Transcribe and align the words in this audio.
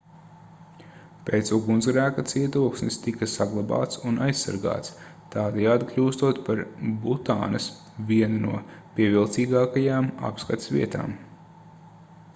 pēc 1.25 1.49
ugunsgrēka 1.57 2.23
cietoksnis 2.29 2.95
tika 3.03 3.27
saglabāts 3.33 3.99
un 4.11 4.15
aizsargāts 4.29 4.95
tādējādi 5.35 5.89
kļūstot 5.91 6.39
par 6.49 6.61
butānas 7.05 7.67
vienu 8.13 8.39
no 8.47 8.61
pievilcīgākajām 9.01 10.09
apskates 10.31 10.73
vietām 10.79 11.15